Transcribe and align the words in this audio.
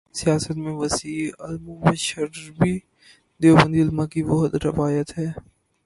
سیاست 0.19 0.55
میں 0.63 0.73
وسیع 0.73 1.21
المشربی 1.49 2.75
دیوبندی 3.41 3.81
علما 3.81 4.05
کی 4.07 4.21
وہ 4.23 4.37
روایت 4.63 5.09
ہے۔ 5.17 5.29